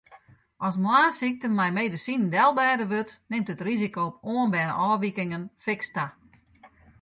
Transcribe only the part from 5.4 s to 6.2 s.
fiks ta.